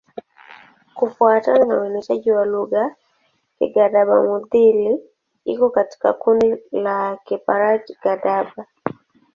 Kufuatana 0.97 1.65
na 1.65 1.75
uainishaji 1.81 2.31
wa 2.31 2.45
lugha, 2.45 2.95
Kigadaba-Mudhili 3.59 4.99
iko 5.45 5.69
katika 5.69 6.13
kundi 6.13 6.55
la 6.71 7.15
Kiparji-Gadaba. 7.25 8.65